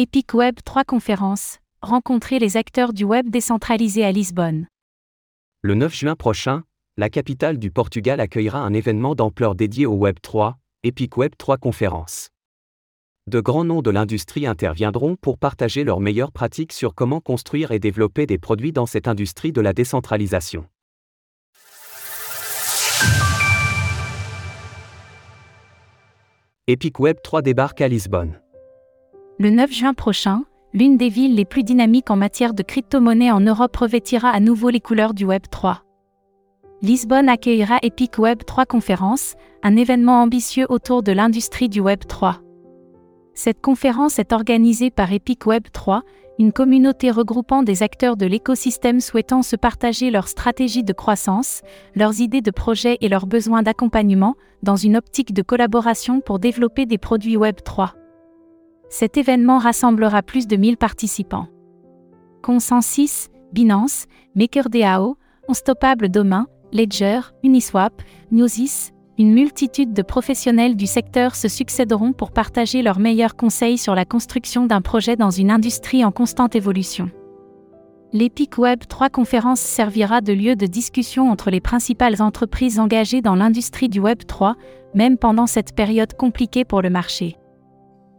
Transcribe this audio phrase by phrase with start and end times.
[0.00, 4.68] Epic Web 3 conférence, rencontrer les acteurs du web décentralisé à Lisbonne.
[5.60, 6.62] Le 9 juin prochain,
[6.96, 11.56] la capitale du Portugal accueillera un événement d'ampleur dédié au Web 3, Epic Web 3
[11.56, 12.28] conférence.
[13.26, 17.80] De grands noms de l'industrie interviendront pour partager leurs meilleures pratiques sur comment construire et
[17.80, 20.64] développer des produits dans cette industrie de la décentralisation.
[26.68, 28.38] Epic Web 3 débarque à Lisbonne.
[29.40, 30.42] Le 9 juin prochain,
[30.72, 34.68] l'une des villes les plus dynamiques en matière de crypto-monnaie en Europe revêtira à nouveau
[34.68, 35.84] les couleurs du Web 3.
[36.82, 42.40] Lisbonne accueillera Epic Web 3 Conférence, un événement ambitieux autour de l'industrie du Web 3.
[43.32, 46.02] Cette conférence est organisée par Epic Web 3,
[46.40, 51.62] une communauté regroupant des acteurs de l'écosystème souhaitant se partager leurs stratégies de croissance,
[51.94, 56.86] leurs idées de projet et leurs besoins d'accompagnement, dans une optique de collaboration pour développer
[56.86, 57.94] des produits Web 3.
[58.90, 61.46] Cet événement rassemblera plus de 1000 participants.
[62.42, 65.16] Consensus, Binance, MakerDAO,
[65.48, 72.82] Unstoppable Domain, Ledger, Uniswap, Newsys, une multitude de professionnels du secteur se succéderont pour partager
[72.82, 77.10] leurs meilleurs conseils sur la construction d'un projet dans une industrie en constante évolution.
[78.12, 83.34] L'Epic Web 3 conférence servira de lieu de discussion entre les principales entreprises engagées dans
[83.34, 84.54] l'industrie du Web 3,
[84.94, 87.37] même pendant cette période compliquée pour le marché.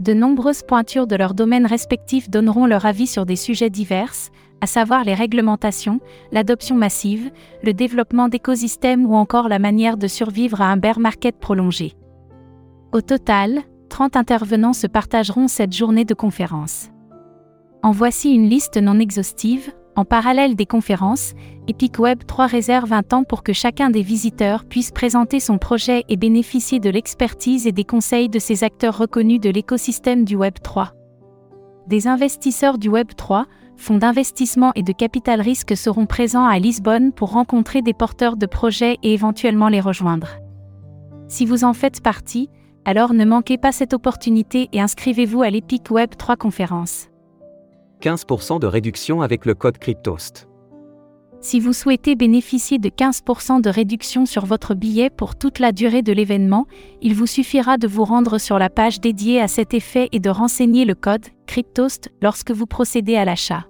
[0.00, 4.12] De nombreuses pointures de leurs domaines respectifs donneront leur avis sur des sujets divers,
[4.60, 6.00] à savoir les réglementations,
[6.32, 7.30] l'adoption massive,
[7.62, 11.94] le développement d'écosystèmes ou encore la manière de survivre à un bear market prolongé.
[12.92, 16.90] Au total, 30 intervenants se partageront cette journée de conférence.
[17.82, 21.32] En voici une liste non exhaustive, en parallèle des conférences,
[21.68, 26.04] Epic Web 3 réserve un temps pour que chacun des visiteurs puisse présenter son projet
[26.08, 30.54] et bénéficier de l'expertise et des conseils de ces acteurs reconnus de l'écosystème du Web
[30.62, 30.92] 3.
[31.86, 33.46] Des investisseurs du Web 3,
[33.78, 38.46] fonds d'investissement et de capital risque seront présents à Lisbonne pour rencontrer des porteurs de
[38.46, 40.36] projets et éventuellement les rejoindre.
[41.28, 42.50] Si vous en faites partie,
[42.84, 47.08] alors ne manquez pas cette opportunité et inscrivez-vous à l'Epic Web 3 conférence.
[48.06, 50.48] 15% de réduction avec le code Cryptost.
[51.40, 56.02] Si vous souhaitez bénéficier de 15% de réduction sur votre billet pour toute la durée
[56.02, 56.68] de l'événement,
[57.02, 60.30] il vous suffira de vous rendre sur la page dédiée à cet effet et de
[60.30, 63.66] renseigner le code Cryptost lorsque vous procédez à l'achat.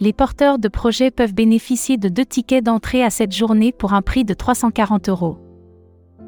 [0.00, 4.00] Les porteurs de projets peuvent bénéficier de deux tickets d'entrée à cette journée pour un
[4.00, 5.36] prix de 340 euros.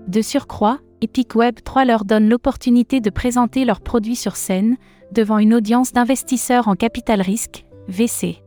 [0.06, 4.76] De surcroît, Epic Web 3 leur donne l'opportunité de présenter leurs produits sur scène,
[5.12, 8.42] devant une audience d'investisseurs en capital risque, VC.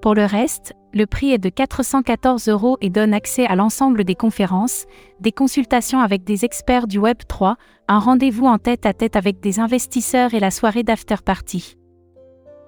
[0.00, 4.14] Pour le reste, le prix est de 414 euros et donne accès à l'ensemble des
[4.14, 4.86] conférences,
[5.20, 7.56] des consultations avec des experts du Web 3,
[7.88, 11.76] un rendez-vous en tête à tête avec des investisseurs et la soirée d'after party.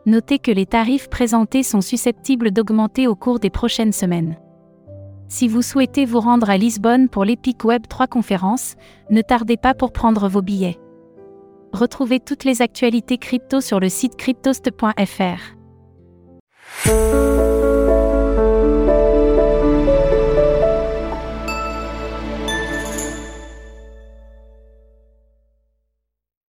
[0.05, 4.37] Notez que les tarifs présentés sont susceptibles d'augmenter au cours des prochaines semaines.
[5.33, 8.75] Si vous souhaitez vous rendre à Lisbonne pour l'Epic Web 3 conférence,
[9.09, 10.79] ne tardez pas pour prendre vos billets.
[11.73, 15.57] Retrouvez toutes les actualités crypto sur le site cryptost.fr.